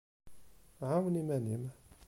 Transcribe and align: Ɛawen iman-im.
Ɛawen 0.89 1.19
iman-im. 1.21 1.63